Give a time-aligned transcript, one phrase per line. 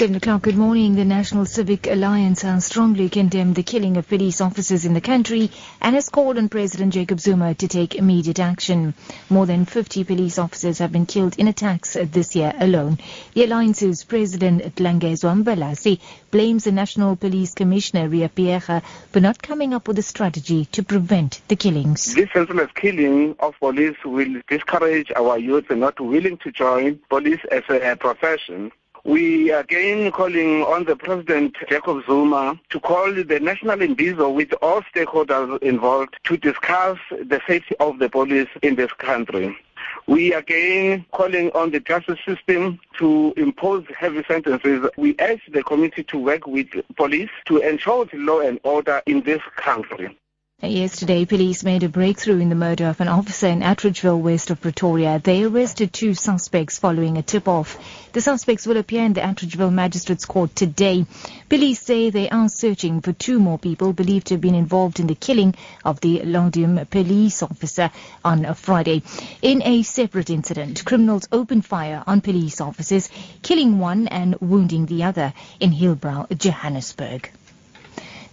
[0.00, 0.96] 7 o'clock, good morning.
[0.96, 5.50] The National Civic Alliance has strongly condemned the killing of police officers in the country
[5.78, 8.94] and has called on President Jacob Zuma to take immediate action.
[9.28, 12.96] More than 50 police officers have been killed in attacks this year alone.
[13.34, 19.74] The Alliance's President Tlangezwa Mbalasi blames the National Police Commissioner Ria Phiyega for not coming
[19.74, 22.14] up with a strategy to prevent the killings.
[22.14, 27.64] This senseless killing of police will discourage our youth not willing to join police as
[27.68, 28.72] a profession.
[29.04, 34.82] We again calling on the President Jacob Zuma to call the National Imbizo with all
[34.94, 39.56] stakeholders involved to discuss the safety of the police in this country.
[40.06, 44.86] We again calling on the justice system to impose heavy sentences.
[44.98, 49.40] We urge the community to work with police to ensure law and order in this
[49.56, 50.14] country.
[50.62, 54.60] Yesterday, police made a breakthrough in the murder of an officer in Atteridgeville, west of
[54.60, 55.18] Pretoria.
[55.18, 57.78] They arrested two suspects following a tip-off.
[58.12, 61.06] The suspects will appear in the Atteridgeville Magistrates Court today.
[61.48, 65.06] Police say they are searching for two more people believed to have been involved in
[65.06, 67.90] the killing of the Laudium police officer
[68.22, 69.02] on Friday.
[69.40, 73.08] In a separate incident, criminals opened fire on police officers,
[73.40, 77.30] killing one and wounding the other in Hillbrow, Johannesburg.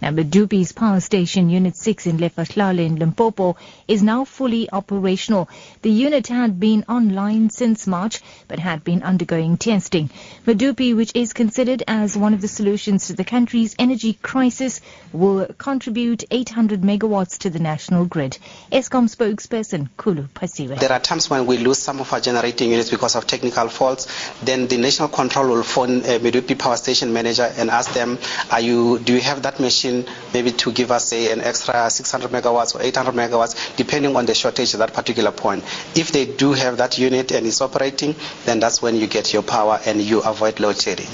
[0.00, 3.56] Now, Medupi's power station Unit 6 in Lephalale in Limpopo
[3.88, 5.48] is now fully operational.
[5.82, 10.10] The unit had been online since March but had been undergoing testing.
[10.46, 14.80] Medupi, which is considered as one of the solutions to the country's energy crisis,
[15.12, 18.38] will contribute 800 megawatts to the national grid.
[18.70, 20.78] Eskom spokesperson Khulu Phasiwe.
[20.78, 24.06] There are times when we lose some of our generating units because of technical faults.
[24.44, 28.18] Then the national control will phone a Medupi power station manager and ask them,
[28.52, 29.00] "Are you?
[29.00, 29.87] Do you have that machine?"
[30.34, 34.34] Maybe to give us say an extra 600 megawatts or 800 megawatts depending on the
[34.34, 35.64] shortage at that particular point.
[35.96, 38.14] If they do have that unit and it's operating
[38.44, 41.08] then that's when you get your power and you avoid load shedding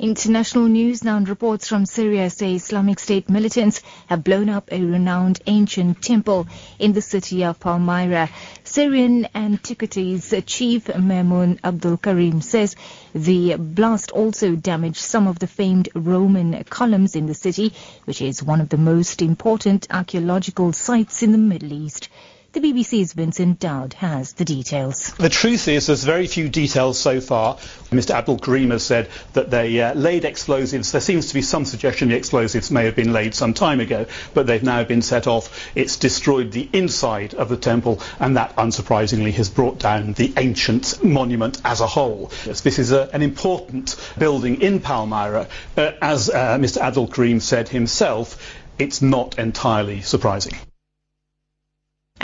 [0.00, 5.40] International news now reports from Syria say Islamic State militants have blown up a renowned
[5.46, 6.48] ancient temple
[6.78, 8.30] in the city of Palmyra.
[8.64, 12.74] Syrian Antiquities Chief Mamoun Abdul Karim says
[13.14, 17.74] the blast also damaged some of the famed Roman columns in the city,
[18.04, 22.08] which is one of the most important archaeological sites in the Middle East.
[22.52, 25.14] The BBC's Vincent Dowd has the details.
[25.14, 27.56] The truth is there's very few details so far.
[27.90, 30.92] Mr Abdul Karim has said that they uh, laid explosives.
[30.92, 34.04] There seems to be some suggestion the explosives may have been laid some time ago,
[34.34, 35.70] but they've now been set off.
[35.74, 41.02] It's destroyed the inside of the temple, and that, unsurprisingly, has brought down the ancient
[41.02, 42.30] monument as a whole.
[42.44, 45.48] Yes, this is a, an important building in Palmyra.
[45.74, 50.52] Uh, as uh, Mr Abdul Karim said himself, it's not entirely surprising.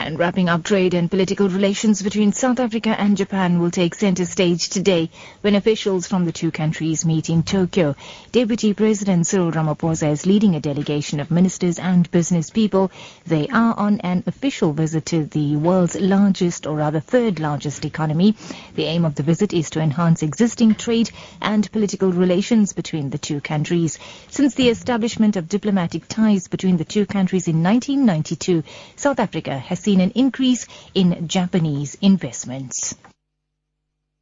[0.00, 4.24] And wrapping up trade and political relations between South Africa and Japan will take center
[4.24, 5.10] stage today
[5.40, 7.96] when officials from the two countries meet in Tokyo.
[8.30, 12.92] Deputy President Cyril Ramaphosa is leading a delegation of ministers and business people.
[13.26, 18.36] They are on an official visit to the world's largest or rather third largest economy.
[18.76, 21.10] The aim of the visit is to enhance existing trade
[21.42, 23.98] and political relations between the two countries.
[24.28, 28.62] Since the establishment of diplomatic ties between the two countries in 1992,
[28.94, 32.94] South Africa has seen an increase in Japanese investments.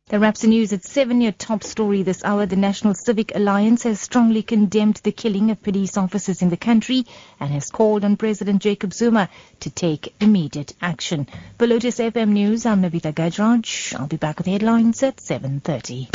[0.09, 2.47] The wraps the news at 7 your top story this hour.
[2.47, 7.04] The National Civic Alliance has strongly condemned the killing of police officers in the country
[7.41, 9.28] and has called on President Jacob Zuma
[9.59, 11.27] to take immediate action.
[11.59, 13.98] For Lotus FM News, I'm Navita Gajraj.
[13.98, 16.06] I'll be back with headlines at 7.30.